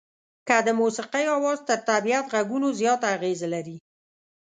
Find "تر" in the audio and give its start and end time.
1.67-1.79